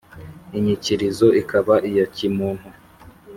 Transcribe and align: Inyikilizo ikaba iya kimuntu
Inyikilizo 0.57 1.27
ikaba 1.41 1.75
iya 1.89 2.05
kimuntu 2.15 2.67